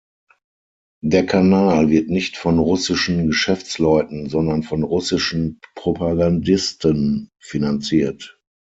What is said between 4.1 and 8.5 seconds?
sondern von russischen Propagandisten finanziert.